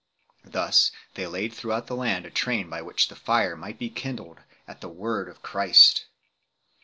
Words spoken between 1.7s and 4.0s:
the land a train by which the fire might be